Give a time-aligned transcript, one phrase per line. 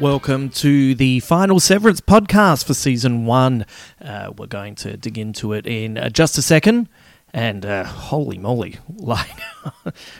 [0.00, 3.66] Welcome to the final Severance podcast for season one.
[4.00, 6.88] Uh, we're going to dig into it in uh, just a second.
[7.34, 9.40] And uh, holy moly, like,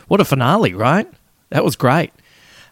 [0.09, 1.09] what a finale, right?
[1.51, 2.13] That was great.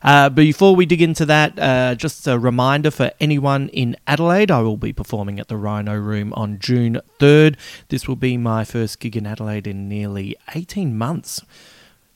[0.02, 4.62] Uh, before we dig into that, uh, just a reminder for anyone in Adelaide, I
[4.62, 7.54] will be performing at the Rhino Room on June 3rd.
[7.88, 11.40] This will be my first gig in Adelaide in nearly 18 months.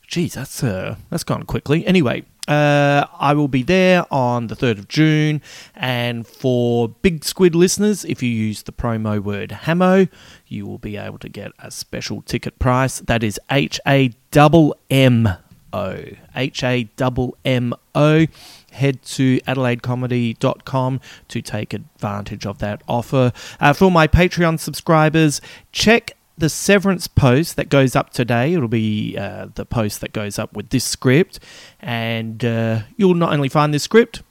[0.09, 1.87] Geez, that's uh, that's gone quickly.
[1.87, 5.41] Anyway, uh, I will be there on the 3rd of June.
[5.77, 10.09] And for Big Squid listeners, if you use the promo word HAMO,
[10.49, 12.99] you will be able to get a special ticket price.
[12.99, 15.29] That is H A M M
[15.73, 16.05] O.
[16.35, 18.27] H A M M O.
[18.73, 23.33] Head to adelaidecomedy.com to take advantage of that offer.
[23.61, 25.41] Uh, for my Patreon subscribers,
[25.71, 28.55] check the severance post that goes up today.
[28.55, 31.39] It'll be uh, the post that goes up with this script,
[31.79, 34.23] and uh, you'll not only find this script,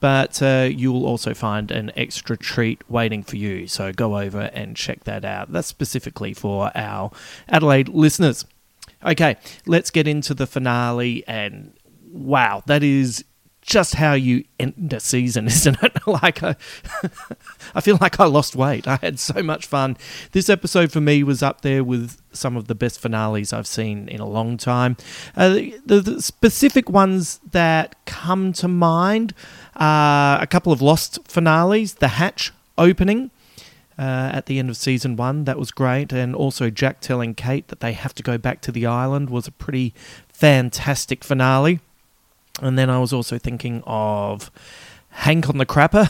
[0.00, 3.66] but uh, you'll also find an extra treat waiting for you.
[3.66, 5.52] So go over and check that out.
[5.52, 7.10] That's specifically for our
[7.48, 8.44] Adelaide listeners.
[9.04, 9.36] Okay,
[9.66, 11.72] let's get into the finale, and
[12.10, 13.24] wow, that is
[13.68, 16.06] just how you end a season, isn't it?
[16.06, 16.56] like I,
[17.74, 18.88] I feel like I lost weight.
[18.88, 19.96] I had so much fun.
[20.32, 24.08] This episode for me was up there with some of the best finales I've seen
[24.08, 24.96] in a long time.
[25.36, 29.34] Uh, the, the, specific ones that come to mind
[29.76, 31.94] are a couple of lost finales.
[31.94, 33.30] The Hatch opening.
[33.98, 37.66] Uh, at the end of season one, that was great, and also Jack telling Kate
[37.66, 39.92] that they have to go back to the island was a pretty
[40.28, 41.80] fantastic finale.
[42.60, 44.50] And then I was also thinking of
[45.10, 46.08] Hank on the Crapper,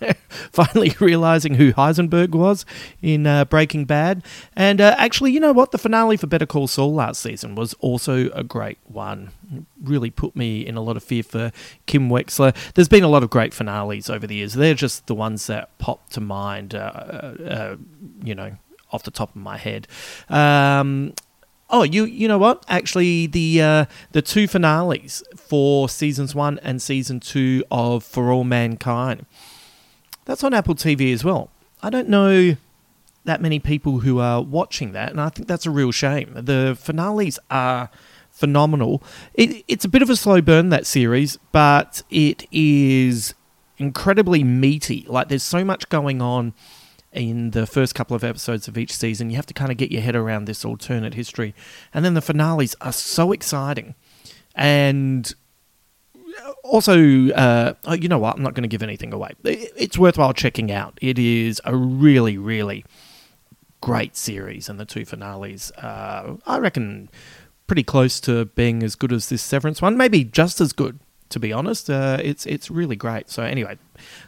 [0.52, 2.66] finally realizing who Heisenberg was
[3.00, 4.24] in uh, Breaking Bad.
[4.54, 5.70] And uh, actually, you know what?
[5.70, 9.30] The finale for Better Call Saul last season was also a great one.
[9.52, 11.52] It really put me in a lot of fear for
[11.86, 12.54] Kim Wexler.
[12.74, 14.54] There's been a lot of great finales over the years.
[14.54, 17.76] They're just the ones that pop to mind, uh, uh,
[18.22, 18.56] you know,
[18.90, 19.88] off the top of my head.
[20.28, 21.14] Um,
[21.74, 22.64] Oh, you you know what?
[22.68, 28.44] Actually, the uh, the two finales for seasons one and season two of For All
[28.44, 29.26] Mankind.
[30.24, 31.50] That's on Apple TV as well.
[31.82, 32.54] I don't know
[33.24, 36.32] that many people who are watching that, and I think that's a real shame.
[36.36, 37.90] The finales are
[38.30, 39.02] phenomenal.
[39.34, 43.34] It, it's a bit of a slow burn that series, but it is
[43.78, 45.06] incredibly meaty.
[45.08, 46.54] Like there's so much going on
[47.14, 49.30] in the first couple of episodes of each season.
[49.30, 51.54] You have to kind of get your head around this alternate history.
[51.94, 53.94] And then the finales are so exciting.
[54.54, 55.32] And
[56.62, 58.36] also, uh, oh, you know what?
[58.36, 59.32] I'm not going to give anything away.
[59.44, 60.98] It's worthwhile checking out.
[61.00, 62.84] It is a really, really
[63.80, 67.10] great series, and the two finales, uh, I reckon,
[67.66, 69.96] pretty close to being as good as this Severance one.
[69.96, 70.98] Maybe just as good,
[71.34, 73.28] To be honest, uh, it's it's really great.
[73.28, 73.76] So anyway,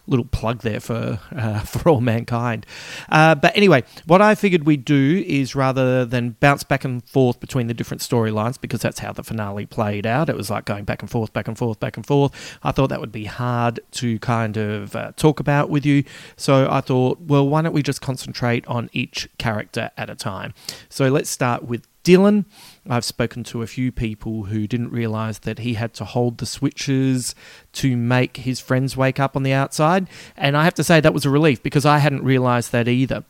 [0.08, 2.66] little plug there for uh, for all mankind.
[3.08, 7.38] Uh, but anyway, what I figured we'd do is rather than bounce back and forth
[7.38, 10.28] between the different storylines, because that's how the finale played out.
[10.28, 12.58] It was like going back and forth, back and forth, back and forth.
[12.64, 16.02] I thought that would be hard to kind of uh, talk about with you.
[16.36, 20.54] So I thought, well, why don't we just concentrate on each character at a time?
[20.88, 22.44] So let's start with Dylan.
[22.88, 26.46] I've spoken to a few people who didn't realize that he had to hold the
[26.46, 27.34] switches
[27.72, 30.06] to make his friends wake up on the outside.
[30.36, 33.24] And I have to say, that was a relief because I hadn't realized that either.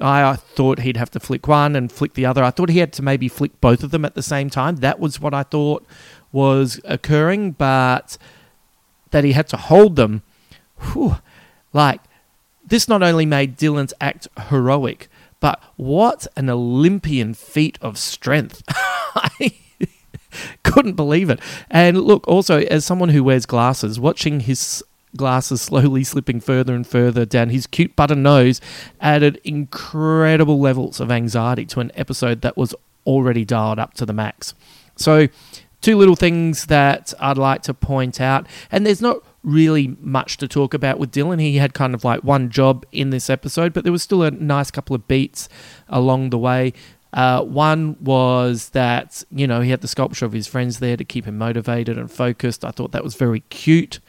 [0.00, 2.44] I thought he'd have to flick one and flick the other.
[2.44, 4.76] I thought he had to maybe flick both of them at the same time.
[4.76, 5.84] That was what I thought
[6.30, 8.16] was occurring, but
[9.10, 10.22] that he had to hold them.
[10.92, 11.16] Whew,
[11.72, 12.00] like,
[12.64, 15.08] this not only made Dylan's act heroic,
[15.42, 18.62] but what an Olympian feat of strength.
[18.68, 19.54] I
[20.62, 21.40] couldn't believe it.
[21.68, 24.84] And look, also, as someone who wears glasses, watching his
[25.16, 28.60] glasses slowly slipping further and further down his cute button nose
[29.00, 32.72] added incredible levels of anxiety to an episode that was
[33.04, 34.54] already dialed up to the max.
[34.94, 35.26] So,
[35.80, 40.48] two little things that I'd like to point out, and there's not really much to
[40.48, 41.40] talk about with Dylan.
[41.40, 44.30] He had kind of like one job in this episode, but there was still a
[44.30, 45.48] nice couple of beats
[45.88, 46.72] along the way.
[47.12, 51.04] Uh, one was that, you know, he had the sculpture of his friends there to
[51.04, 52.64] keep him motivated and focused.
[52.64, 54.00] I thought that was very cute.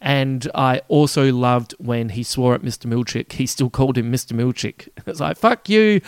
[0.00, 2.86] And I also loved when he swore at Mr.
[2.86, 3.32] Milchick.
[3.32, 4.32] He still called him Mr.
[4.32, 4.88] Milchick.
[5.06, 6.00] It's like, fuck you,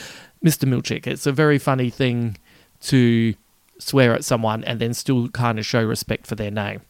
[0.44, 0.66] Mr.
[0.66, 1.06] Milchick.
[1.06, 2.38] It's a very funny thing
[2.82, 3.34] to
[3.78, 6.80] swear at someone and then still kind of show respect for their name.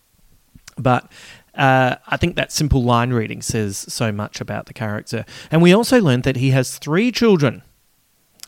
[0.76, 1.10] But
[1.58, 5.24] uh, I think that simple line reading says so much about the character.
[5.50, 7.62] And we also learned that he has three children.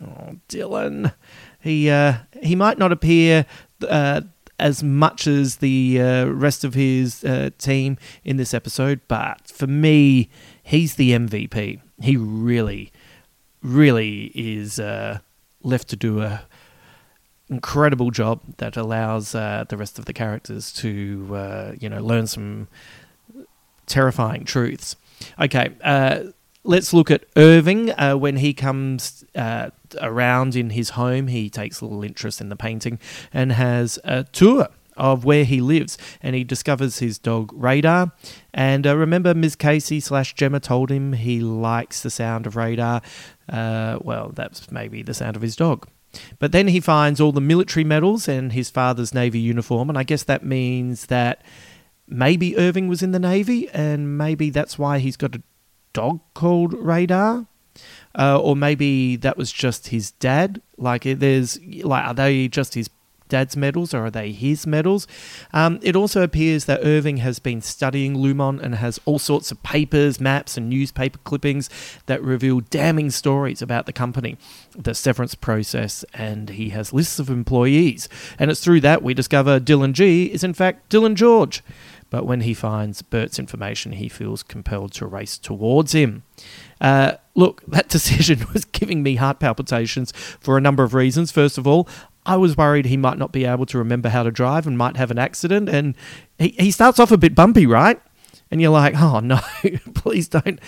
[0.02, 1.12] Oh, Dylan.
[1.60, 3.44] He uh, he might not appear
[3.86, 4.22] uh,
[4.58, 9.66] as much as the uh, rest of his uh, team in this episode, but for
[9.66, 10.30] me,
[10.62, 11.80] he's the MVP.
[12.00, 12.92] He really,
[13.62, 15.18] really is uh,
[15.62, 16.42] left to do a
[17.48, 22.26] incredible job that allows uh, the rest of the characters to uh, you know learn
[22.26, 22.68] some
[23.90, 24.96] terrifying truths.
[25.38, 26.24] Okay, uh,
[26.64, 27.90] let's look at Irving.
[27.90, 29.70] Uh, when he comes uh,
[30.00, 32.98] around in his home, he takes a little interest in the painting
[33.32, 38.12] and has a tour of where he lives, and he discovers his dog Radar.
[38.52, 39.56] And uh, remember, Ms.
[39.56, 43.00] Casey slash Gemma told him he likes the sound of Radar.
[43.48, 45.88] Uh, well, that's maybe the sound of his dog.
[46.38, 50.02] But then he finds all the military medals and his father's Navy uniform, and I
[50.02, 51.42] guess that means that
[52.10, 55.42] maybe Irving was in the Navy, and maybe that's why he's got a
[55.92, 57.46] dog called Radar.
[58.18, 60.60] Uh, or maybe that was just his dad.
[60.76, 62.90] Like, there's like, are they just his
[63.30, 65.06] dad's medals or are they his medals?
[65.54, 69.62] Um, it also appears that Irving has been studying Lumon and has all sorts of
[69.62, 71.70] papers, maps, and newspaper clippings
[72.06, 74.36] that reveal damning stories about the company,
[74.76, 78.08] the severance process, and he has lists of employees.
[78.38, 81.62] And it's through that we discover Dylan G is in fact Dylan George.
[82.10, 86.24] But when he finds Burt's information, he feels compelled to race towards him.
[86.80, 91.30] Uh, look, that decision was giving me heart palpitations for a number of reasons.
[91.30, 91.88] First of all,
[92.26, 94.96] I was worried he might not be able to remember how to drive and might
[94.96, 95.68] have an accident.
[95.68, 95.96] And
[96.38, 98.00] he, he starts off a bit bumpy, right?
[98.50, 99.40] And you're like, oh no,
[99.94, 100.60] please don't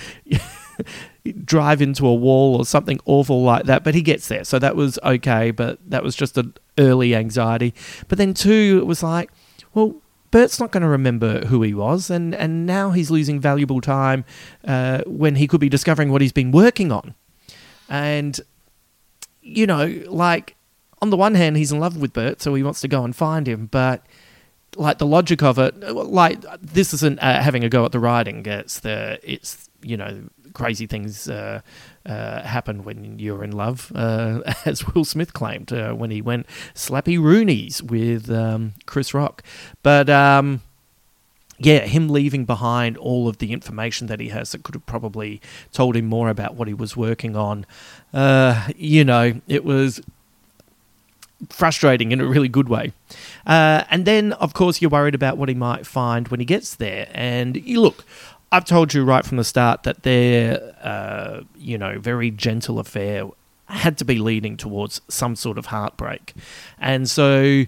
[1.45, 3.85] drive into a wall or something awful like that.
[3.85, 4.45] But he gets there.
[4.45, 5.51] So that was okay.
[5.51, 7.75] But that was just an early anxiety.
[8.09, 9.31] But then, two, it was like,
[9.75, 10.02] well,
[10.33, 14.25] Burt's not going to remember who he was, and, and now he's losing valuable time
[14.67, 17.15] uh, when he could be discovering what he's been working on.
[17.89, 18.41] And,
[19.43, 20.57] you know, like,
[21.01, 23.15] on the one hand, he's in love with Bert, so he wants to go and
[23.15, 24.05] find him, but
[24.77, 28.45] like the logic of it, like this isn't uh, having a go at the writing.
[28.47, 30.23] It's the it's you know
[30.55, 31.61] crazy things uh,
[32.07, 36.47] uh, happen when you're in love, uh, as Will Smith claimed uh, when he went
[36.75, 39.43] slappy Roonies with um, Chris Rock.
[39.83, 40.63] But um,
[41.59, 45.41] yeah, him leaving behind all of the information that he has that could have probably
[45.73, 47.67] told him more about what he was working on.
[48.13, 50.01] Uh, you know, it was
[51.49, 52.93] frustrating in a really good way.
[53.47, 56.75] Uh, and then, of course, you're worried about what he might find when he gets
[56.75, 57.09] there.
[57.13, 58.05] And you look,
[58.53, 63.25] I've told you right from the start that their, uh, you know, very gentle affair
[63.67, 66.35] had to be leading towards some sort of heartbreak.
[66.79, 67.65] And so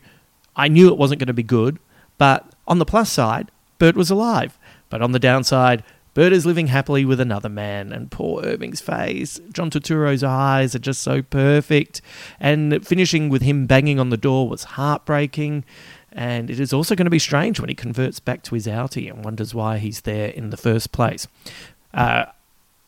[0.55, 1.79] I knew it wasn't going to be good.
[2.19, 4.59] But on the plus side, Burt was alive.
[4.91, 9.41] But on the downside, Burt is living happily with another man, and poor Irving's face.
[9.53, 12.01] John Turturro's eyes are just so perfect.
[12.39, 15.65] And finishing with him banging on the door was heartbreaking.
[16.15, 19.13] And it is also going to be strange when he converts back to his outie
[19.13, 21.27] and wonders why he's there in the first place.
[21.93, 22.27] Uh,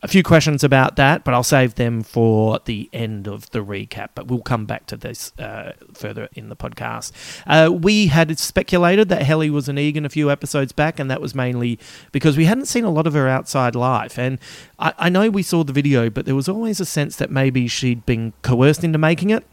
[0.03, 4.09] a few questions about that, but I'll save them for the end of the recap.
[4.13, 7.11] But we'll come back to this uh, further in the podcast.
[7.47, 11.19] Uh, we had speculated that Helly was an Eagan a few episodes back, and that
[11.19, 11.79] was mainly
[12.11, 14.19] because we hadn't seen a lot of her outside life.
[14.19, 14.39] And
[14.77, 17.67] I, I know we saw the video, but there was always a sense that maybe
[17.67, 19.45] she'd been coerced into making it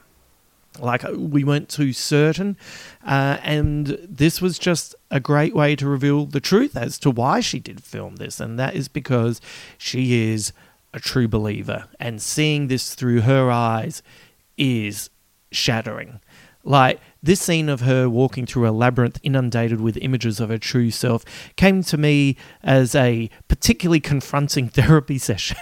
[0.80, 2.56] like we weren't too certain
[3.06, 7.40] uh, and this was just a great way to reveal the truth as to why
[7.40, 9.40] she did film this and that is because
[9.78, 10.52] she is
[10.94, 14.02] a true believer and seeing this through her eyes
[14.56, 15.10] is
[15.50, 16.20] shattering.
[16.62, 20.90] Like this scene of her walking through a labyrinth inundated with images of her true
[20.90, 21.24] self
[21.56, 25.58] came to me as a particularly confronting therapy session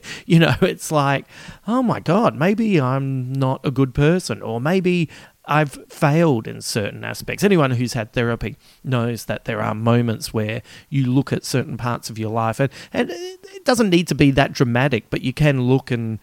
[0.26, 1.26] you know, it's like,
[1.66, 5.08] oh my God, maybe I'm not a good person, or maybe
[5.44, 7.42] I've failed in certain aspects.
[7.42, 12.10] Anyone who's had therapy knows that there are moments where you look at certain parts
[12.10, 15.62] of your life, and, and it doesn't need to be that dramatic, but you can
[15.62, 16.18] look and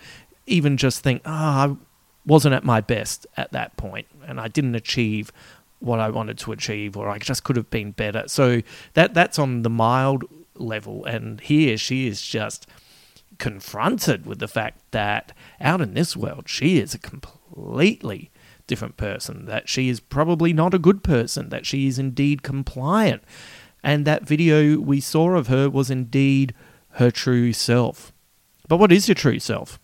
[0.46, 1.76] even just think, oh, I
[2.26, 5.32] wasn't at my best at that point, and I didn't achieve
[5.80, 8.24] what I wanted to achieve, or I just could have been better.
[8.28, 8.62] So
[8.94, 10.24] that that's on the mild
[10.56, 12.68] level, and here she is just
[13.40, 18.32] confronted with the fact that out in this world, she is a completely
[18.68, 23.24] different person, that she is probably not a good person, that she is indeed compliant.
[23.84, 26.54] And that video we saw of her was indeed
[26.92, 28.14] her true self.
[28.68, 29.80] But what is your true self?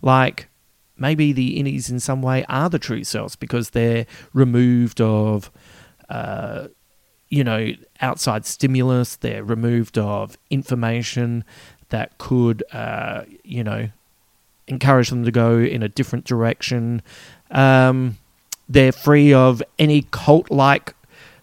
[0.00, 0.48] Like,
[0.96, 5.50] maybe the innies in some way are the true selves because they're removed of,
[6.08, 6.68] uh,
[7.28, 11.42] you know, outside stimulus, they're removed of information,
[11.94, 13.88] that could, uh, you know,
[14.66, 17.02] encourage them to go in a different direction.
[17.52, 18.18] Um,
[18.68, 20.94] they're free of any cult like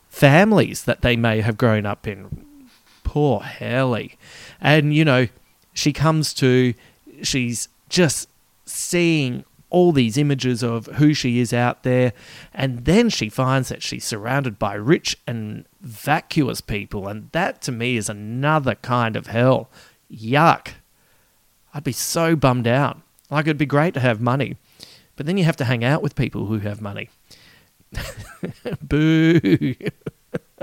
[0.09, 2.45] families that they may have grown up in.
[3.05, 4.17] Poor Helly.
[4.59, 5.27] And, you know,
[5.73, 6.73] she comes to,
[7.23, 8.27] she's just
[8.65, 12.11] seeing all these images of who she is out there,
[12.53, 17.71] and then she finds that she's surrounded by rich and vacuous people, and that to
[17.71, 19.69] me is another kind of hell
[20.11, 20.69] Yuck.
[21.73, 23.01] I'd be so bummed out.
[23.29, 24.57] Like, it'd be great to have money,
[25.15, 27.09] but then you have to hang out with people who have money.
[28.81, 29.73] Boo.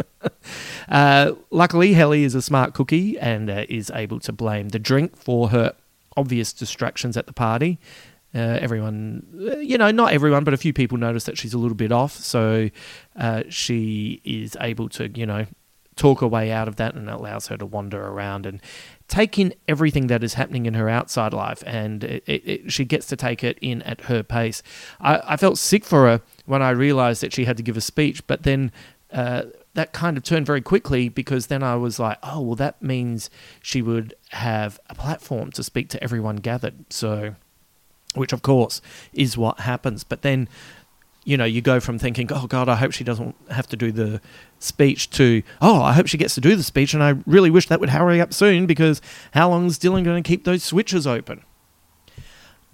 [0.88, 5.16] uh, luckily, Helly is a smart cookie and uh, is able to blame the drink
[5.16, 5.74] for her
[6.16, 7.78] obvious distractions at the party.
[8.34, 9.26] Uh, everyone,
[9.62, 12.12] you know, not everyone, but a few people notice that she's a little bit off.
[12.12, 12.68] So
[13.16, 15.46] uh, she is able to, you know,
[15.96, 18.60] talk her way out of that and allows her to wander around and
[19.08, 23.06] take in everything that is happening in her outside life, and it, it, she gets
[23.06, 24.62] to take it in at her pace.
[25.00, 27.82] I, I, felt sick for her when I realized that she had to give a
[27.82, 28.70] speech, but then.
[29.10, 32.82] Uh, that kind of turned very quickly because then I was like, oh, well, that
[32.82, 33.30] means
[33.62, 36.92] she would have a platform to speak to everyone gathered.
[36.92, 37.36] So,
[38.14, 40.02] which of course is what happens.
[40.02, 40.48] But then
[41.28, 43.92] you know, you go from thinking, oh God, I hope she doesn't have to do
[43.92, 44.22] the
[44.60, 46.94] speech to, oh, I hope she gets to do the speech.
[46.94, 49.02] And I really wish that would hurry up soon because
[49.34, 51.42] how long is Dylan going to keep those switches open?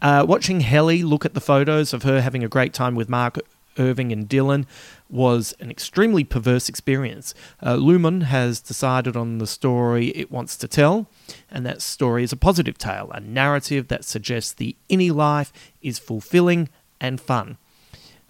[0.01, 3.41] Uh, watching Helly look at the photos of her having a great time with Mark
[3.77, 4.67] Irving and Dylan
[5.11, 7.35] was an extremely perverse experience.
[7.61, 11.09] Uh, Lumon has decided on the story it wants to tell,
[11.51, 15.99] and that story is a positive tale, a narrative that suggests the innie life is
[15.99, 16.69] fulfilling
[17.01, 17.59] and fun.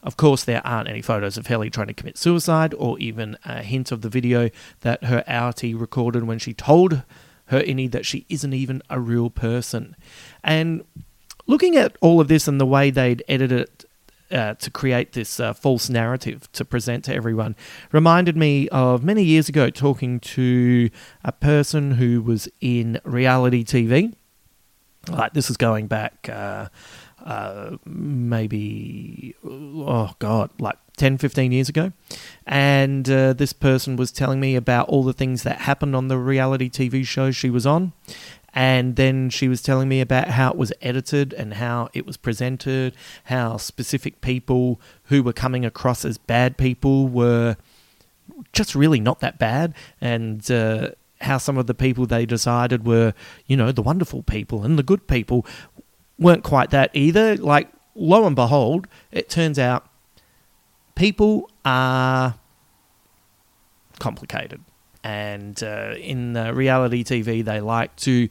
[0.04, 3.62] Of course, there aren't any photos of Helly trying to commit suicide or even a
[3.62, 4.50] hint of the video
[4.82, 7.02] that her outie recorded when she told
[7.46, 9.96] her innie that she isn't even a real person.
[10.42, 10.84] And
[11.46, 13.84] looking at all of this and the way they'd edited it
[14.30, 17.54] uh, to create this uh, false narrative to present to everyone
[17.92, 20.90] reminded me of many years ago talking to
[21.24, 24.14] a person who was in reality TV.
[25.08, 26.28] Like this is going back.
[26.30, 26.68] Uh,
[27.24, 31.92] uh, maybe, oh God, like 10, 15 years ago.
[32.46, 36.18] And uh, this person was telling me about all the things that happened on the
[36.18, 37.92] reality TV show she was on.
[38.52, 42.16] And then she was telling me about how it was edited and how it was
[42.16, 47.56] presented, how specific people who were coming across as bad people were
[48.52, 49.74] just really not that bad.
[50.00, 50.90] And, uh,
[51.20, 53.14] how some of the people they decided were,
[53.46, 55.44] you know, the wonderful people and the good people
[56.18, 57.36] weren't quite that either.
[57.36, 59.86] Like, lo and behold, it turns out
[60.94, 62.36] people are
[63.98, 64.60] complicated.
[65.02, 68.28] And uh, in uh, reality TV, they like to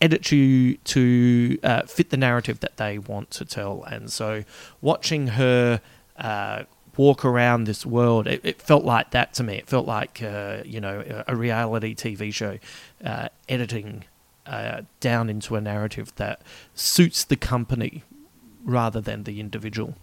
[0.00, 3.82] edit you to uh, fit the narrative that they want to tell.
[3.84, 4.44] And so,
[4.80, 5.80] watching her
[6.16, 6.64] uh,
[6.96, 8.26] walk around this world.
[8.26, 9.56] It, it felt like that to me.
[9.56, 12.58] It felt like uh, you know a reality TV show,
[13.48, 14.04] editing
[14.46, 16.42] uh, down into a narrative that
[16.74, 18.02] suits the company
[18.64, 19.94] rather than the individual.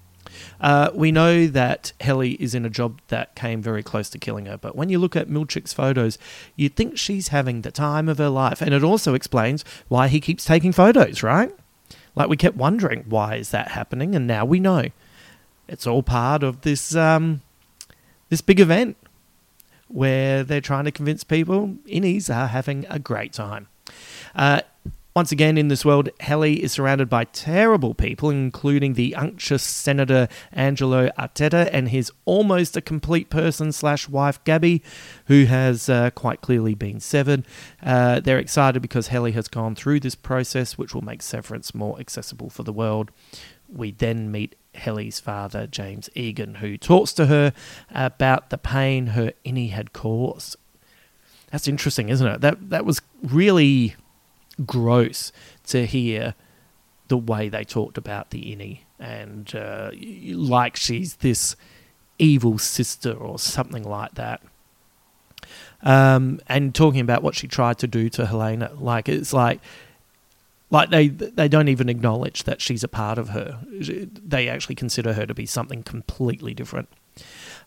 [0.62, 4.46] Uh, we know that Helly is in a job that came very close to killing
[4.46, 6.17] her, but when you look at Milchick's photos,
[6.55, 10.19] you think she's having the time of her life, and it also explains why he
[10.19, 11.51] keeps taking photos, right?
[12.15, 14.86] Like we kept wondering why is that happening, and now we know.
[15.67, 17.41] It's all part of this um,
[18.29, 18.98] this big event
[19.88, 23.67] where they're trying to convince people innies are having a great time.
[24.36, 24.62] Uh,
[25.15, 30.29] once again, in this world, Helly is surrounded by terrible people, including the unctuous Senator
[30.53, 34.83] Angelo Arteta and his almost a complete person slash wife Gabby,
[35.25, 37.43] who has uh, quite clearly been severed.
[37.83, 42.00] Uh, they're excited because Helly has gone through this process, which will make severance more
[42.00, 43.12] accessible for the world.
[43.67, 47.51] We then meet Helly's father, James Eagan, who talks to her
[47.89, 50.55] about the pain her innie had caused.
[51.51, 52.41] That's interesting, isn't it?
[52.41, 53.95] That that was really
[54.65, 55.31] gross
[55.67, 56.35] to hear
[57.07, 61.55] the way they talked about the innie and uh, like she's this
[62.17, 64.41] evil sister or something like that.
[65.81, 69.61] Um, and talking about what she tried to do to Helena, like it's like,
[70.69, 73.59] like they they don't even acknowledge that she's a part of her.
[73.71, 76.89] They actually consider her to be something completely different.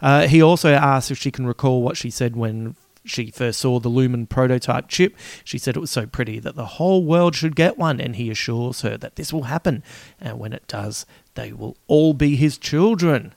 [0.00, 3.78] Uh, he also asks if she can recall what she said when she first saw
[3.78, 7.56] the Lumon prototype chip, she said it was so pretty that the whole world should
[7.56, 9.82] get one, and he assures her that this will happen,
[10.20, 13.34] and when it does, they will all be his children.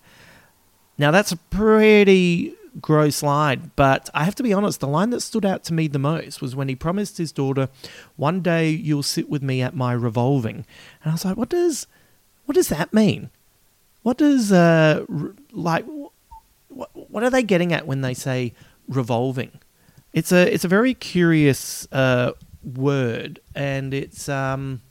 [0.97, 5.21] Now, that's a pretty gross line, but I have to be honest, the line that
[5.21, 7.69] stood out to me the most was when he promised his daughter,
[8.15, 10.65] One day you'll sit with me at my revolving.
[11.03, 11.87] And I was like, What does,
[12.45, 13.29] what does that mean?
[14.03, 15.05] What does, uh,
[15.51, 15.85] like,
[16.67, 18.53] what, what are they getting at when they say
[18.87, 19.59] revolving.
[20.13, 22.31] It's a it's a very curious uh,
[22.63, 24.81] word, and it's um,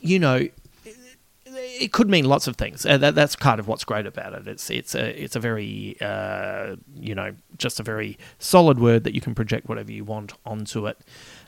[0.00, 0.96] you know, it,
[1.44, 2.86] it, could mean lots of things.
[2.86, 4.46] Uh, that, that's kind of what's great about it.
[4.46, 9.14] It's it's a it's a very uh, you know just a very solid word that
[9.14, 10.98] you can project whatever you want onto it.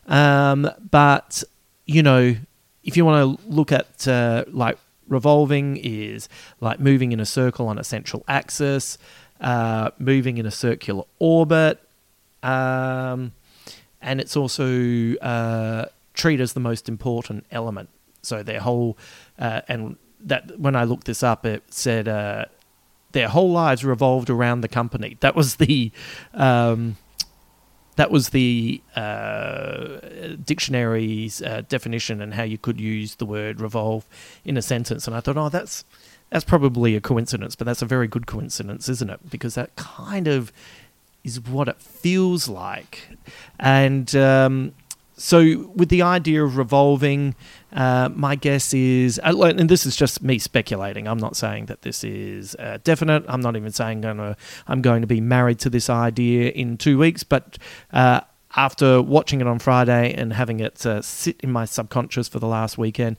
[0.06, 1.42] Um, but
[1.86, 2.36] you know,
[2.84, 6.28] if you want to look at uh, like revolving is
[6.60, 8.98] like moving in a circle on a central axis
[9.40, 11.80] uh, moving in a circular orbit,
[12.42, 13.32] um,
[14.00, 17.88] and it's also uh, treated as the most important element.
[18.22, 18.98] So their whole
[19.38, 22.46] uh, and that when I looked this up, it said uh,
[23.12, 25.16] their whole lives revolved around the company.
[25.20, 25.92] That was the
[26.34, 26.96] um,
[27.96, 29.98] that was the uh,
[30.44, 34.06] dictionary's uh, definition and how you could use the word revolve
[34.44, 35.08] in a sentence.
[35.08, 35.84] And I thought, oh, that's
[36.30, 39.30] that's probably a coincidence, but that's a very good coincidence, isn't it?
[39.30, 40.52] Because that kind of
[41.24, 43.08] is what it feels like.
[43.58, 44.74] And um,
[45.16, 47.34] so, with the idea of revolving,
[47.72, 51.08] uh, my guess is, uh, and this is just me speculating.
[51.08, 53.24] I'm not saying that this is uh, definite.
[53.26, 54.36] I'm not even saying gonna,
[54.68, 57.24] I'm going to be married to this idea in two weeks.
[57.24, 57.58] But
[57.92, 58.20] uh,
[58.56, 62.46] after watching it on Friday and having it uh, sit in my subconscious for the
[62.46, 63.16] last weekend,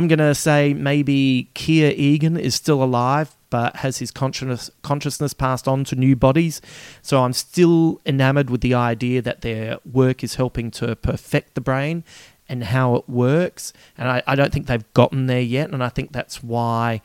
[0.00, 5.34] I'm going to say maybe Kier Eagan is still alive, but has his consciousness, consciousness
[5.34, 6.62] passed on to new bodies.
[7.02, 11.60] So I'm still enamored with the idea that their work is helping to perfect the
[11.60, 12.02] brain
[12.48, 13.74] and how it works.
[13.98, 15.68] And I, I don't think they've gotten there yet.
[15.70, 17.02] And I think that's why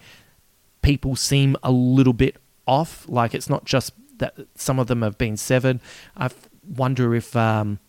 [0.82, 3.06] people seem a little bit off.
[3.10, 5.82] Like it's not just that some of them have been severed.
[6.16, 6.30] I
[6.66, 7.36] wonder if.
[7.36, 7.80] Um,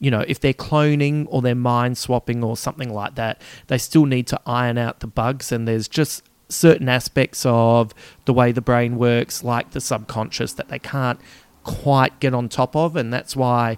[0.00, 4.06] you know, if they're cloning or they're mind swapping or something like that, they still
[4.06, 5.52] need to iron out the bugs.
[5.52, 10.68] And there's just certain aspects of the way the brain works, like the subconscious, that
[10.68, 11.20] they can't
[11.64, 12.96] quite get on top of.
[12.96, 13.76] And that's why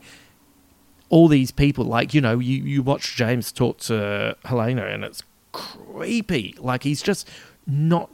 [1.08, 5.24] all these people, like, you know, you, you watch James talk to Helena and it's
[5.50, 6.54] creepy.
[6.58, 7.28] Like, he's just
[7.66, 8.10] not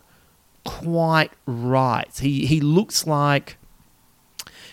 [0.65, 2.19] quite right.
[2.19, 3.59] He, he looks like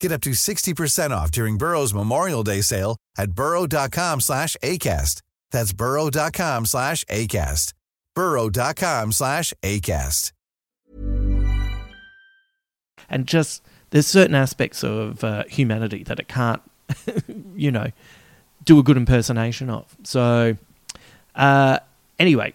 [0.00, 5.22] Get up to 60% off during Burrow's Memorial Day sale at burrow.com slash ACAST.
[5.50, 7.72] That's burrow.com slash ACAST.
[8.14, 10.32] burrow.com slash ACAST.
[13.08, 16.62] and just there's certain aspects of uh, humanity that it can't,
[17.56, 17.90] you know,
[18.64, 19.96] do a good impersonation of.
[20.02, 20.56] So,
[21.34, 21.78] uh,
[22.18, 22.52] anyway,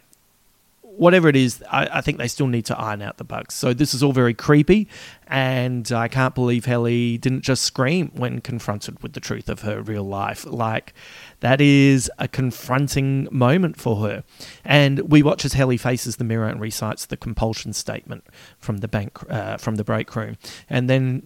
[1.02, 3.56] whatever it is, I, I, think they still need to iron out the bugs.
[3.56, 4.88] So this is all very creepy,
[5.26, 9.82] and I can't believe Helly didn't just scream when confronted with the truth of her
[9.82, 10.46] real life.
[10.46, 10.94] Like
[11.40, 14.24] that is a confronting moment for her.
[14.64, 18.24] And we watch as Helly faces the mirror and recites the compulsion statement
[18.60, 20.38] from the bank uh, from the break room,
[20.70, 21.24] and then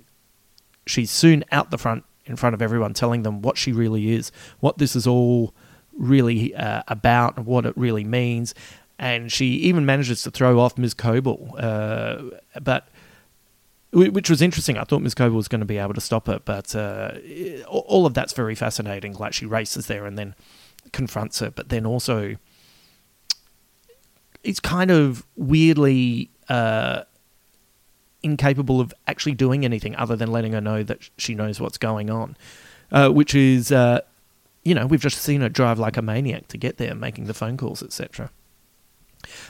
[0.88, 4.31] she's soon out the front in front of everyone, telling them what she really is,
[4.61, 5.53] what this is all
[5.97, 8.53] really uh, about, what it really means
[8.97, 10.93] and she even manages to throw off Ms.
[10.93, 11.55] Cobel.
[11.58, 12.23] Uh,
[12.62, 12.88] but
[13.91, 14.77] which was interesting.
[14.77, 15.15] I thought Ms.
[15.15, 17.12] Cobel was going to be able to stop it, but uh,
[17.67, 19.13] all of that's very fascinating.
[19.13, 20.36] Like she races there and then
[20.91, 22.36] confronts her, but then also
[24.43, 27.03] it's kind of weirdly uh,
[28.21, 32.10] incapable of actually doing anything other than letting her know that she knows what's going
[32.10, 32.36] on,
[32.91, 33.71] uh, which is.
[33.71, 34.01] Uh,
[34.65, 37.36] you know, we've just seen her drive like a maniac to get there, making the
[37.36, 38.31] phone calls, etc.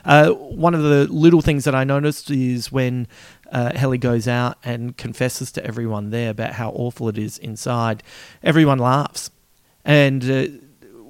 [0.03, 3.07] Uh, one of the little things that I noticed is when
[3.51, 8.03] uh, Helly goes out and confesses to everyone there about how awful it is inside,
[8.43, 9.31] everyone laughs.
[9.83, 10.47] And uh,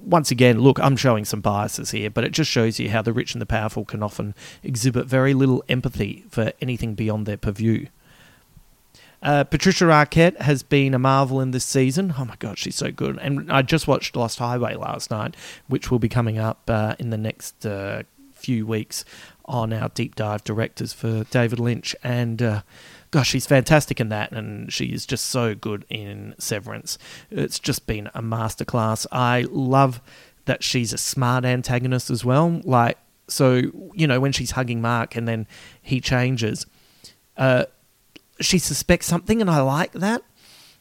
[0.06, 3.13] once again, look, I'm showing some biases here, but it just shows you how the
[3.13, 7.88] rich and the powerful can often exhibit very little empathy for anything beyond their purview.
[9.23, 12.13] Uh, Patricia Arquette has been a marvel in this season.
[12.17, 13.17] Oh my god, she's so good!
[13.17, 15.36] And I just watched Lost Highway last night,
[15.67, 18.04] which will be coming up uh, in the next uh,
[18.36, 19.06] few weeks
[19.45, 21.95] on our deep dive directors for David Lynch.
[22.04, 22.62] And uh,
[23.12, 26.98] gosh, she's fantastic in that, and she is just so good in Severance.
[27.32, 29.06] It's just been a masterclass.
[29.12, 30.02] I love
[30.45, 32.62] that she's a smart antagonist as well.
[32.63, 33.62] Like, so,
[33.93, 35.48] you know, when she's hugging Mark and then
[35.82, 36.65] he changes,
[37.38, 37.65] uh,
[38.39, 40.21] she suspects something, and I like that.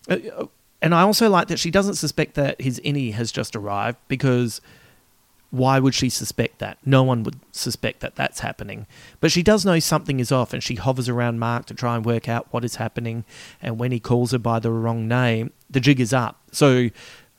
[0.09, 0.47] Uh,
[0.83, 4.61] and I also like that she doesn't suspect that his innie has just arrived because
[5.55, 6.79] why would she suspect that?
[6.85, 8.88] No one would suspect that that's happening.
[9.21, 12.05] But she does know something is off, and she hovers around Mark to try and
[12.05, 13.25] work out what is happening.
[13.62, 16.40] And when he calls her by the wrong name, the jig is up.
[16.51, 16.90] So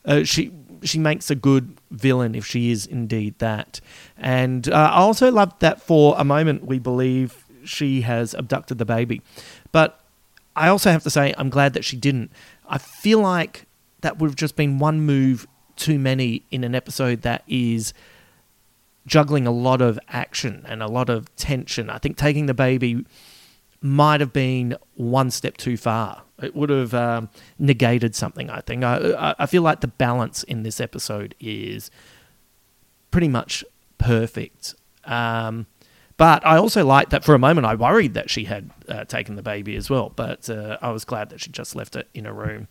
[0.06, 3.82] uh, she she makes a good villain if she is indeed that.
[4.18, 8.86] And uh, I also love that for a moment we believe she has abducted the
[8.86, 9.22] baby.
[9.74, 10.00] But
[10.56, 12.32] I also have to say, I'm glad that she didn't.
[12.70, 13.66] I feel like
[14.02, 17.94] that would have just been one move too many in an episode that is
[19.08, 21.90] juggling a lot of action and a lot of tension.
[21.90, 23.06] I think taking the baby
[23.82, 26.24] might have been one step too far.
[26.42, 28.84] It would have um, negated something, I think.
[28.84, 31.92] I, I feel like the balance in this episode is
[33.12, 33.64] pretty much
[33.98, 34.76] perfect.
[35.06, 35.68] Um,
[36.18, 39.36] but I also like that for a moment I worried that she had uh, taken
[39.36, 42.26] the baby as well, but uh, I was glad that she just left it in
[42.26, 42.68] a room.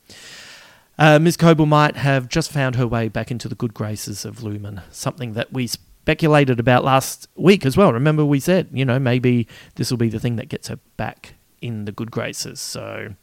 [0.99, 1.37] Uh, Ms.
[1.37, 5.33] Cobel might have just found her way back into the good graces of Lumon, something
[5.33, 7.93] that we speculated about last week as well.
[7.93, 11.35] Remember, we said, you know, maybe this will be the thing that gets her back
[11.61, 12.61] in the good graces.
[12.61, 13.15] So,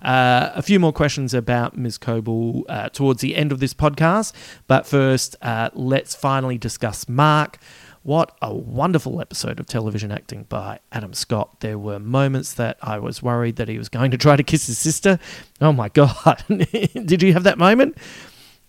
[0.00, 1.98] uh, a few more questions about Ms.
[1.98, 4.32] Cobel uh, towards the end of this podcast.
[4.66, 7.58] But first, uh, let's finally discuss Mark.
[8.04, 11.60] What a wonderful episode of television acting by Adam Scott.
[11.60, 14.66] There were moments that I was worried that he was going to try to kiss
[14.66, 15.20] his sister.
[15.60, 16.42] Oh my God.
[16.48, 17.96] Did you have that moment?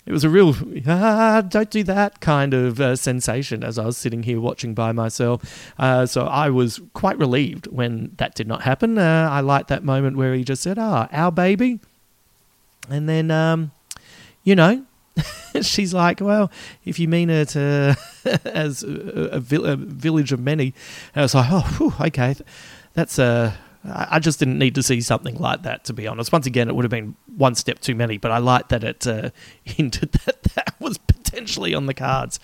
[0.06, 0.54] It was a real,
[0.86, 4.91] ah, don't do that kind of uh, sensation as I was sitting here watching by
[4.91, 5.74] myself.
[5.80, 9.00] Uh, so I was quite relieved when that did not happen.
[9.00, 11.80] Uh, I liked that moment where he just said, ah, our baby.
[12.88, 13.72] And then, um,
[14.43, 14.86] you know,
[15.62, 16.52] she's like, well,
[16.86, 17.95] if you mean it uh,
[18.45, 20.73] as a, a, village of many,
[21.13, 22.36] and I was like, oh, whew, okay,
[22.93, 23.23] that's a.
[23.26, 23.54] Uh,
[23.86, 26.32] I just didn't need to see something like that, to be honest.
[26.32, 29.06] Once again, it would have been one step too many, but I like that it
[29.06, 29.32] uh,
[29.63, 32.39] hinted that that was potentially on the cards.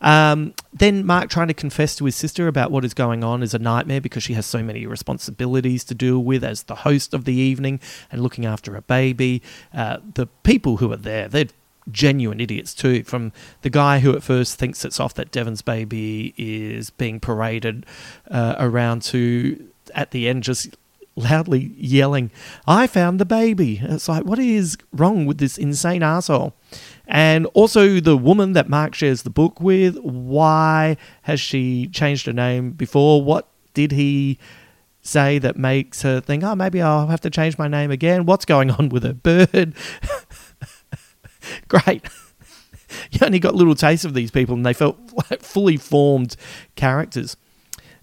[0.00, 3.54] Um, then Mark trying to confess to his sister about what is going on is
[3.54, 7.24] a nightmare because she has so many responsibilities to deal with as the host of
[7.24, 7.78] the evening
[8.10, 9.40] and looking after a baby.
[9.72, 11.46] Uh, the people who are there, they're
[11.90, 13.02] genuine idiots too.
[13.04, 17.86] From the guy who at first thinks it's off that Devon's baby is being paraded
[18.30, 20.76] uh, around to at the end just
[21.16, 22.30] loudly yelling,
[22.66, 23.80] I found the baby.
[23.82, 26.54] It's like, what is wrong with this insane asshole?
[27.06, 32.32] And also, the woman that Mark shares the book with, why has she changed her
[32.32, 33.22] name before?
[33.22, 34.38] What did he
[35.02, 38.24] say that makes her think, oh, maybe I'll have to change my name again?
[38.24, 39.74] What's going on with her bird?
[41.68, 42.02] Great.
[43.10, 44.98] you only got little taste of these people, and they felt
[45.30, 46.36] like fully formed
[46.76, 47.36] characters.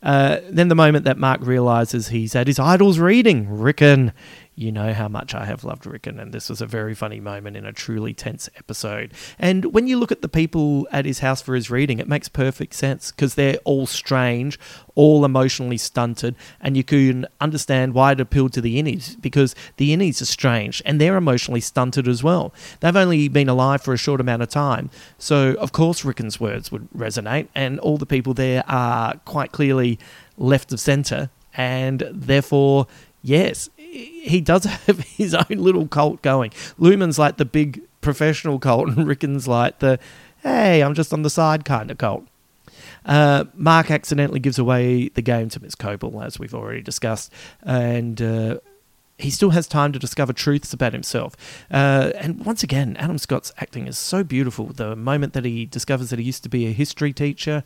[0.01, 4.13] Uh, then the moment that Mark realizes he's at his idol's reading, Ricken,
[4.59, 7.55] you know how much I have loved Ricken, and this was a very funny moment
[7.55, 9.13] in a truly tense episode.
[9.39, 12.27] And when you look at the people at his house for his reading, it makes
[12.27, 14.59] perfect sense because they're all strange,
[14.95, 19.95] all emotionally stunted, and you can understand why it appealed to the innies because the
[19.95, 22.53] innies are strange and they're emotionally stunted as well.
[22.81, 26.69] They've only been alive for a short amount of time, so of course Ricken's words
[26.69, 29.97] would resonate, and all the people there are quite clearly
[30.37, 32.87] left of centre, and therefore
[33.21, 36.51] yes, he does have his own little cult going.
[36.77, 39.99] Lumon's like the big professional cult, and Ricken's like the
[40.43, 42.25] hey, I'm just on the side kind of cult.
[43.05, 47.31] Uh, Mark accidentally gives away the game to Miss Cobel, as we've already discussed,
[47.63, 48.59] and uh,
[49.17, 51.35] he still has time to discover truths about himself.
[51.69, 54.67] Uh, and once again, Adam Scott's acting is so beautiful.
[54.67, 57.63] The moment that he discovers that he used to be a history teacher,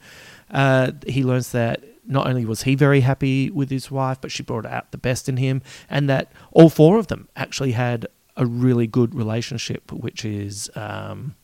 [0.51, 4.43] uh, he learns that not only was he very happy with his wife, but she
[4.43, 8.45] brought out the best in him, and that all four of them actually had a
[8.45, 11.35] really good relationship, which is um,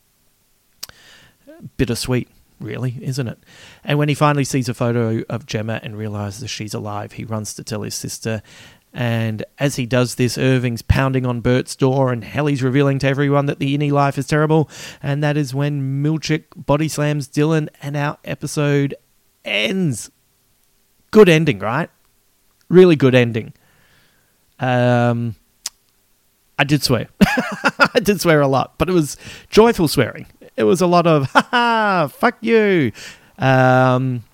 [1.76, 3.38] bittersweet, really, isn't it?
[3.84, 7.54] And when he finally sees a photo of Gemma and realizes she's alive, he runs
[7.54, 8.42] to tell his sister.
[8.92, 13.46] And as he does this, Irving's pounding on Burt's door, and Helly's revealing to everyone
[13.46, 14.68] that the innie life is terrible.
[15.00, 18.96] And that is when Milchick body slams Dylan, and our episode
[19.44, 20.10] ends
[21.10, 21.90] good ending, right?
[22.68, 23.52] Really good ending.
[24.58, 25.34] Um,
[26.58, 27.08] I did swear.
[27.94, 29.16] I did swear a lot, but it was
[29.48, 30.26] joyful swearing.
[30.56, 32.92] It was a lot of ha ha, fuck you.
[33.38, 34.24] Um,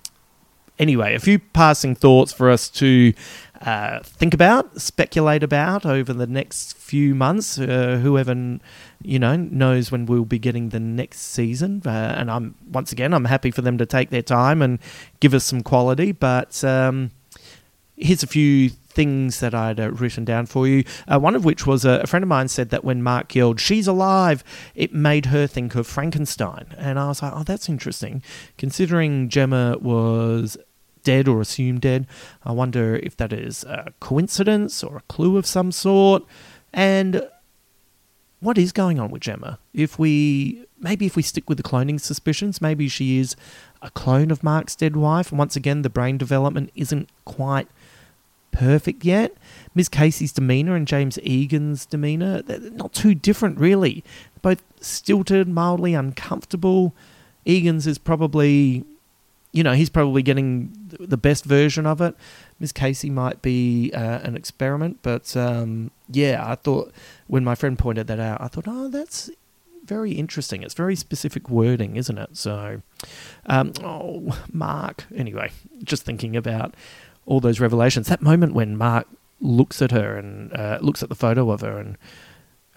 [0.77, 3.13] anyway, a few passing thoughts for us to
[3.61, 7.59] uh, think about, speculate about over the next few months.
[7.59, 8.59] Uh, whoever
[9.01, 13.13] you know knows when we'll be getting the next season, uh, and I'm once again
[13.13, 14.79] I'm happy for them to take their time and
[15.19, 16.11] give us some quality.
[16.11, 17.11] But um,
[17.95, 20.83] here's a few things that I'd uh, written down for you.
[21.07, 23.59] Uh, one of which was a, a, friend of mine said that when Mark yelled,
[23.59, 24.43] She's alive,
[24.73, 26.73] it made her think of Frankenstein.
[26.77, 28.23] And I was like, Oh, that's interesting.
[28.57, 30.57] Considering Gemma was
[31.07, 32.05] dead or assumed dead.
[32.43, 36.23] I wonder if that is a coincidence or a clue of some sort.
[36.73, 37.25] And
[38.41, 39.57] what is going on with Gemma?
[39.73, 43.37] If we maybe if we stick with the cloning suspicions, maybe she is
[43.81, 45.31] a clone of Mark's dead wife.
[45.31, 47.69] Once again, the brain development isn't quite
[48.51, 49.33] perfect yet.
[49.73, 54.03] Miss Casey's demeanor and James Eagan's demeanor, they're not too different really.
[54.41, 56.93] Both stilted, mildly uncomfortable.
[57.45, 58.83] Eagan's is probably
[59.57, 62.15] you know, he's probably getting the best version of it.
[62.59, 66.93] Miss Casey might be uh, an experiment, but um, yeah, I thought
[67.25, 69.31] when my friend pointed that out, I thought, oh, that's
[69.83, 70.61] very interesting.
[70.61, 72.37] It's very specific wording, isn't it?
[72.37, 72.83] So,
[73.47, 75.05] um, oh, Mark.
[75.15, 75.49] Anyway,
[75.83, 76.75] just thinking about
[77.25, 78.09] all those revelations.
[78.09, 79.07] That moment when Mark
[79.41, 81.97] looks at her and uh, looks at the photo of her, and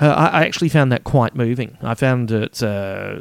[0.00, 1.76] uh, I, I, actually found that quite moving.
[1.82, 3.20] I found it uh,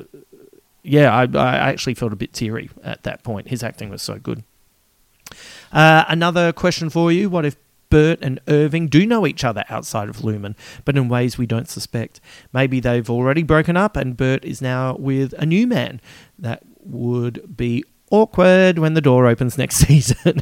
[0.89, 3.49] yeah, I, I actually felt a bit teary at that point.
[3.49, 4.43] His acting was so good.
[5.71, 7.56] Uh, another question for you: What if
[7.91, 11.69] Burt and Irving do know each other outside of Lumon, but in ways we don't
[11.69, 12.19] suspect?
[12.52, 16.02] Maybe they've already broken up, and Burt is now with a new man.
[16.39, 20.41] That would be awkward when the door opens next season.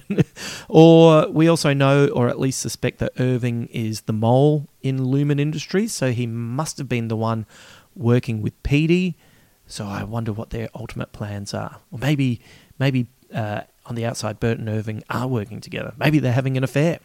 [0.70, 5.42] or we also know, or at least suspect, that Irving is the mole in Lumon
[5.42, 7.46] Industries, so he must have been the one
[7.98, 9.18] working with Petey
[9.68, 11.78] so I wonder what their ultimate plans are.
[11.92, 12.42] Or maybe,
[12.80, 15.94] maybe uh, on the outside, Burt and Irving are working together.
[15.98, 17.00] Maybe they're having an affair.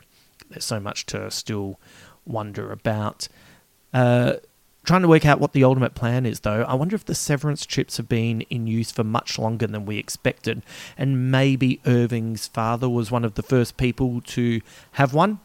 [0.48, 1.80] There's so much to still
[2.24, 3.28] wonder about.
[3.92, 4.34] Uh,
[4.84, 6.62] trying to work out what the ultimate plan is, though.
[6.62, 9.98] I wonder if the severance chips have been in use for much longer than we
[9.98, 10.62] expected,
[10.96, 14.60] and maybe Irving's father was one of the first people to
[14.92, 15.40] have one.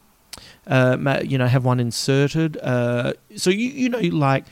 [0.67, 2.58] Uh, you know, have one inserted.
[2.62, 4.45] Uh, so you you know, like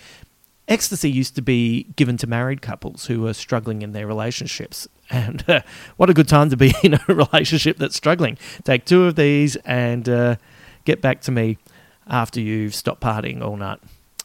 [0.68, 4.88] Ecstasy used to be given to married couples who were struggling in their relationships.
[5.12, 5.62] And uh,
[5.98, 8.40] what a good time to be in a relationship that's struggling.
[8.64, 10.38] Take two of these and uh,
[10.84, 11.60] get back to me
[12.08, 13.78] after you've stopped partying all night.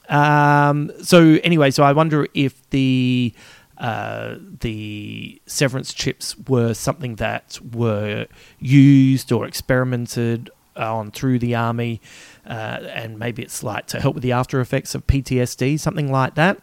[0.08, 3.34] Um, so, anyway, so I wonder if the.
[3.76, 8.26] Uh, the severance chips were something that were
[8.58, 12.00] used or experimented on through the army,
[12.46, 16.34] uh, and maybe it's like to help with the after effects of PTSD, something like
[16.34, 16.60] that.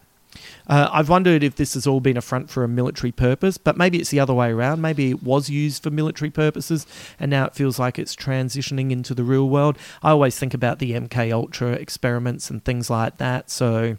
[0.68, 3.78] Uh, I've wondered if this has all been a front for a military purpose, but
[3.78, 4.82] maybe it's the other way around.
[4.82, 6.86] Maybe it was used for military purposes,
[7.20, 9.78] and now it feels like it's transitioning into the real world.
[10.04, 13.50] I always think about the MK Ultra experiments and things like that.
[13.50, 13.98] So,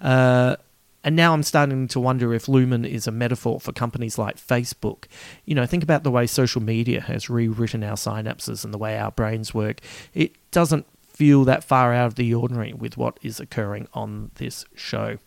[0.00, 0.56] uh,
[1.04, 5.04] and now I'm starting to wonder if Lumon is a metaphor for companies like Facebook.
[5.44, 8.98] You know, think about the way social media has rewritten our synapses and the way
[8.98, 9.80] our brains work.
[10.14, 14.64] It doesn't feel that far out of the ordinary with what is occurring on this
[14.74, 15.18] show.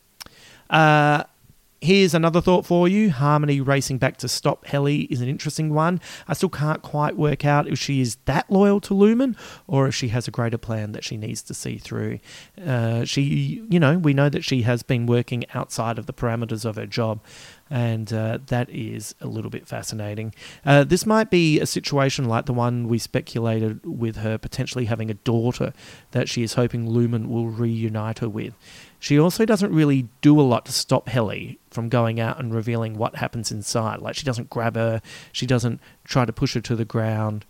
[0.69, 1.23] Uh,
[1.85, 3.11] Here's another thought for you.
[3.11, 6.01] Harmony racing back to stop Helly is an interesting one.
[6.27, 9.93] I still can't quite work out if she is that loyal to Lumon or if
[9.93, 12.17] she has a greater plan that she needs to see through.
[12.59, 16.65] Uh, she, you know, we know that she has been working outside of the parameters
[16.65, 17.19] of her job,
[17.69, 20.33] and uh, that is a little bit fascinating.
[20.65, 25.11] Uh, this might be a situation like the one we speculated with her potentially having
[25.11, 25.71] a daughter
[26.11, 28.55] that she is hoping Lumon will reunite her with.
[29.05, 32.97] She also doesn't really do a lot to stop Helly from going out and revealing
[32.97, 33.99] what happens inside.
[33.99, 34.99] Like she doesn't grab her,
[35.31, 37.45] she doesn't try to push her to the ground.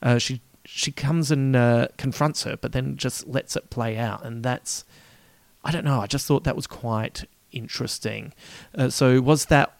[0.00, 4.24] Uh, she she comes and uh, confronts her, but then just lets it play out,
[4.24, 4.84] and that's
[5.64, 5.98] I don't know.
[5.98, 8.32] I just thought that was quite interesting.
[8.72, 9.76] Uh, so was that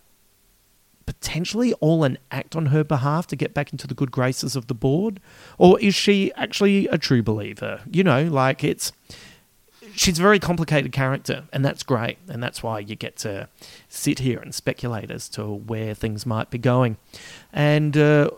[1.07, 4.67] potentially all an act on her behalf to get back into the good graces of
[4.67, 5.21] the board,
[5.57, 7.81] or is she actually a true believer?
[7.89, 8.91] You know, like it's
[9.95, 13.49] she's a very complicated character, and that's great, and that's why you get to
[13.89, 16.97] sit here and speculate as to where things might be going.
[17.53, 18.31] And uh,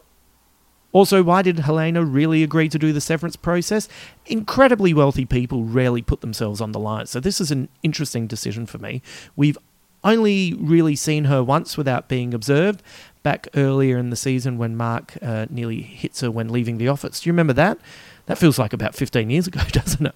[0.92, 3.88] also, why did Helena really agree to do the severance process?
[4.26, 8.66] Incredibly wealthy people rarely put themselves on the line, so this is an interesting decision
[8.66, 9.02] for me.
[9.36, 9.58] We've
[10.04, 12.82] only really seen her once without being observed,
[13.22, 17.20] back earlier in the season when Mark uh, nearly hits her when leaving the office.
[17.20, 17.78] Do you remember that?
[18.26, 20.14] That feels like about 15 years ago, doesn't it?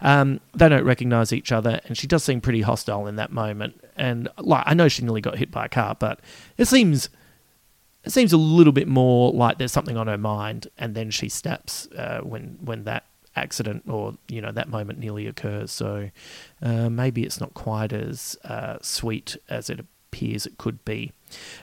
[0.00, 3.80] Um, they don't recognize each other, and she does seem pretty hostile in that moment.
[3.96, 6.20] And like, I know she nearly got hit by a car, but
[6.56, 7.08] it seems
[8.04, 11.28] it seems a little bit more like there's something on her mind, and then she
[11.28, 13.04] steps uh, when when that
[13.36, 15.72] accident or you know that moment nearly occurs.
[15.72, 16.10] So
[16.62, 21.12] uh, maybe it's not quite as uh, sweet as it appears it could be.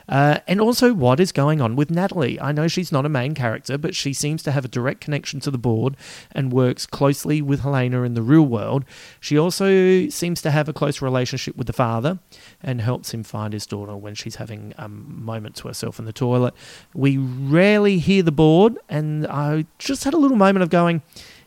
[0.06, 2.38] Uh, and also, what is going on with Natalie?
[2.38, 5.40] I know she's not a main character, but she seems to have a direct connection
[5.40, 5.96] to the board
[6.32, 8.84] and works closely with Helena in the real world.
[9.18, 12.18] She also seems to have a close relationship with the father
[12.62, 16.12] and helps him find his daughter when she's having a moment to herself in the
[16.12, 16.52] toilet.
[16.92, 21.00] We rarely hear the board, and I just had a little moment of going,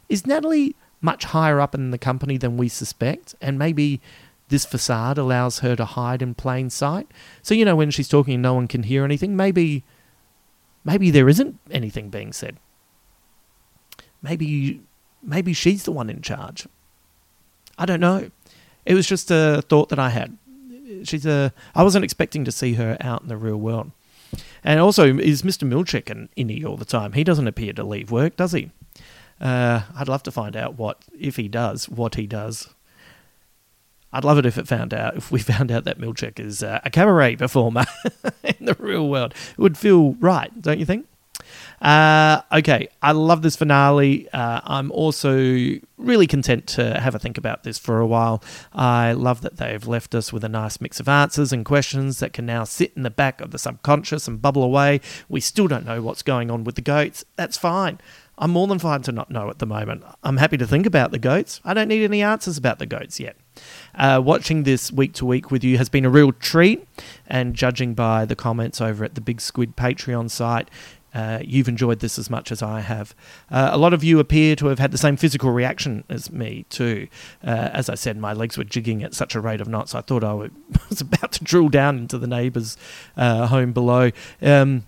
[0.09, 3.35] is Natalie much higher up in the company than we suspect?
[3.39, 4.01] And maybe
[4.49, 7.07] this facade allows her to hide in plain sight.
[7.41, 9.83] So you know when she's talking no one can hear anything, maybe
[10.83, 12.57] maybe there isn't anything being said.
[14.21, 14.81] Maybe
[15.23, 16.67] maybe she's the one in charge.
[17.77, 18.29] I don't know.
[18.85, 20.37] It was just a thought that I had.
[21.03, 23.91] She's a I wasn't expecting to see her out in the real world.
[24.63, 25.67] And also, is Mr.
[25.67, 27.13] Milchick an innie all the time?
[27.13, 28.71] He doesn't appear to leave work, does he?
[29.39, 32.74] Uh, I'd love to find out what, if he does, what he does
[34.15, 36.79] I'd love it if it found out if we found out that Milchick is uh,
[36.83, 37.85] a cabaret performer
[38.43, 39.33] in the real world.
[39.51, 41.05] It would feel right, don't you think?
[41.81, 44.29] Uh, okay, I love this finale.
[44.31, 48.41] Uh, I'm also really content to have a think about this for a while.
[48.73, 52.31] I love that they've left us with a nice mix of answers and questions that
[52.31, 55.01] can now sit in the back of the subconscious and bubble away.
[55.27, 57.25] We still don't know what's going on with the goats.
[57.35, 57.99] That's fine.
[58.37, 60.03] I'm more than fine to not know at the moment.
[60.23, 61.59] I'm happy to think about the goats.
[61.65, 63.35] I don't need any answers about the goats yet.
[63.95, 66.87] Uh, watching this week to week with you has been a real treat,
[67.27, 70.69] and judging by the comments over at the Big Squid Patreon site,
[71.13, 73.15] uh, you've enjoyed this as much as I have.
[73.49, 76.65] Uh, a lot of you appear to have had the same physical reaction as me,
[76.69, 77.07] too.
[77.41, 80.01] Uh, as I said, my legs were jigging at such a rate of knots, I
[80.01, 80.33] thought I
[80.89, 82.77] was about to drill down into the neighbour's
[83.15, 84.11] uh, home below.
[84.41, 84.83] Um,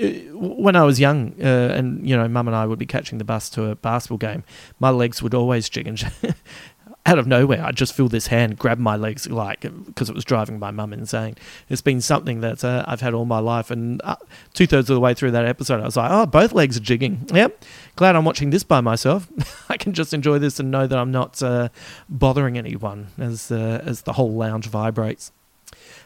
[0.00, 3.18] uh, when I was young, uh, and you know, Mum and I would be catching
[3.18, 4.42] the bus to a basketball game,
[4.78, 6.12] my legs would always jig, and
[7.04, 10.24] out of nowhere, I just feel this hand grab my legs, like because it was
[10.24, 11.34] driving my mum insane.
[11.68, 14.16] It's been something that uh, I've had all my life, and uh,
[14.54, 16.80] two thirds of the way through that episode, I was like, "Oh, both legs are
[16.80, 17.64] jigging." Yep,
[17.96, 19.28] glad I'm watching this by myself.
[19.68, 21.70] I can just enjoy this and know that I'm not uh,
[22.08, 25.32] bothering anyone as uh, as the whole lounge vibrates.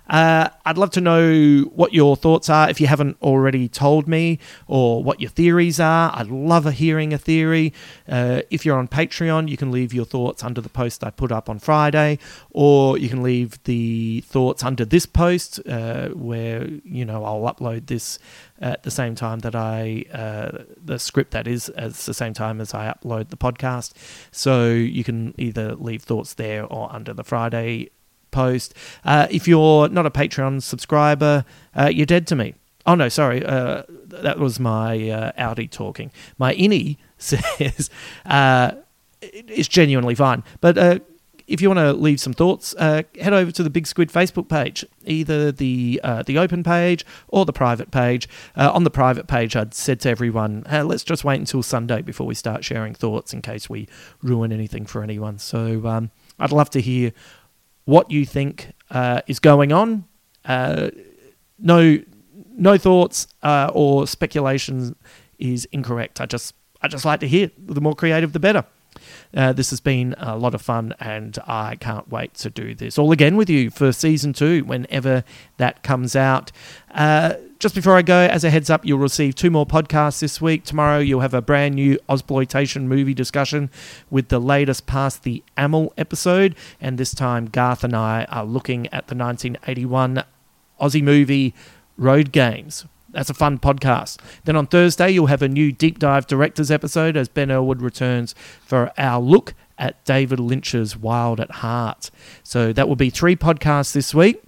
[0.09, 4.38] Uh, I'd love to know what your thoughts are if you haven't already told me,
[4.66, 6.12] or what your theories are.
[6.14, 7.72] I'd love a hearing a theory.
[8.09, 11.32] Uh, if you're on Patreon, you can leave your thoughts under the post I put
[11.32, 12.18] up on Friday,
[12.50, 17.86] or you can leave the thoughts under this post uh, where you know I'll upload
[17.86, 18.18] this
[18.61, 22.61] at the same time that I uh, the script that is at the same time
[22.61, 23.92] as I upload the podcast.
[24.30, 27.90] So you can either leave thoughts there or under the Friday
[28.37, 28.74] post.
[29.03, 32.55] Uh, if you're not a Patreon subscriber, uh, you're dead to me.
[32.84, 36.12] Oh no, sorry, uh, that was my uh, outie talking.
[36.39, 37.89] My innie says
[38.26, 38.72] uh,
[39.22, 40.99] it's genuinely fine, but uh,
[41.47, 44.49] if you want to leave some thoughts, uh, head over to the Big Squid Facebook
[44.49, 48.28] page, either the uh, the open page or the private page.
[48.57, 52.03] Uh, on the private page, I'd said to everyone, hey, let's just wait until Sunday
[52.03, 53.89] before we start sharing thoughts in case we
[54.22, 55.39] ruin anything for anyone.
[55.39, 57.12] So um, I'd love to hear
[57.87, 60.05] what you think uh, is going on.
[60.45, 60.91] Uh,
[61.59, 61.99] no,
[62.57, 64.95] no thoughts uh, or speculations
[65.39, 66.20] is incorrect.
[66.20, 67.51] I just I just like to hear.
[67.59, 68.64] The more creative, the better.
[69.34, 72.99] Uh, this has been a lot of fun, and I can't wait to do this
[72.99, 75.24] all again with you for season two, whenever
[75.59, 76.53] that comes out.
[77.59, 80.64] Just before I go, as a heads up, you'll receive two more podcasts this week.
[80.64, 83.70] Tomorrow, you'll have a brand new Ozploitation movie discussion
[84.11, 86.54] with the latest Past the Amel episode.
[86.82, 90.22] And this time, Garth and I are looking at the 1981
[90.78, 91.54] Aussie movie
[91.96, 92.84] Road Games.
[93.09, 94.18] That's a fun podcast.
[94.44, 98.34] Then on Thursday, you'll have a new deep dive directors episode as Ben Elwood returns
[98.66, 102.11] for our look at David Lynch's Wild at Heart.
[102.42, 104.42] So that will be three podcasts this week.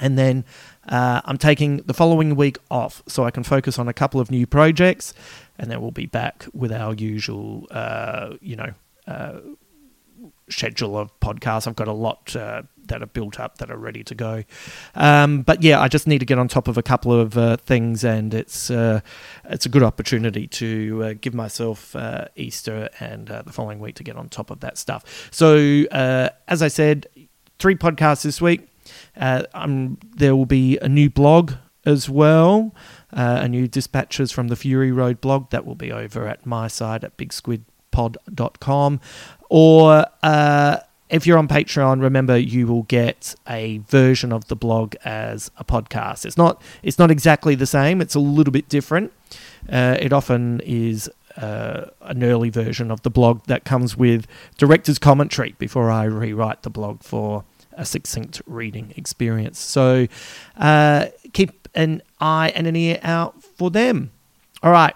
[0.00, 0.44] And then
[0.92, 4.30] uh, I'm taking the following week off so I can focus on a couple of
[4.30, 5.14] new projects.
[5.58, 8.74] And then we'll be back with our usual, uh, you know,
[9.06, 9.40] uh,
[10.50, 11.66] schedule of podcasts.
[11.66, 14.44] I've got a lot uh, that are built up that are ready to go.
[14.94, 17.56] Um, but yeah, I just need to get on top of a couple of uh,
[17.56, 19.00] things, and it's uh,
[19.44, 23.94] it's a good opportunity to uh, give myself uh, Easter and uh, the following week
[23.96, 25.30] to get on top of that stuff.
[25.30, 27.06] So as I said,
[27.58, 28.68] three podcasts this week.
[29.16, 31.52] Um, there will be a new blog
[31.84, 32.74] as well.
[33.10, 37.04] a new dispatches from the Fury Road blog that will be over at my side
[37.04, 39.00] at bigsquidpod.com
[39.50, 40.78] or uh,
[41.12, 45.64] if you're on Patreon, remember you will get a version of the blog as a
[45.64, 46.24] podcast.
[46.24, 48.00] It's not it's not exactly the same.
[48.00, 49.12] It's a little bit different.
[49.68, 54.26] Uh, it often is uh, an early version of the blog that comes with
[54.56, 57.44] director's commentary before I rewrite the blog for
[57.76, 59.58] a succinct reading experience.
[59.58, 60.06] So
[60.56, 64.10] uh, keep an eye and an ear out for them.
[64.62, 64.94] All right.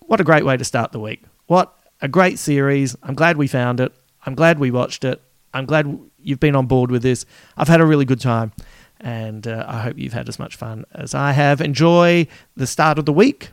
[0.00, 1.22] What a great way to start the week.
[1.46, 1.72] What
[2.02, 2.96] a great series.
[3.02, 3.92] I'm glad we found it.
[4.26, 5.20] I'm glad we watched it.
[5.54, 7.26] I'm glad you've been on board with this.
[7.56, 8.52] I've had a really good time,
[9.00, 11.60] and uh, I hope you've had as much fun as I have.
[11.60, 12.26] Enjoy
[12.56, 13.50] the start of the week,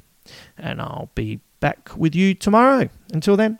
[0.57, 2.89] and I'll be back with you tomorrow.
[3.13, 3.59] Until then.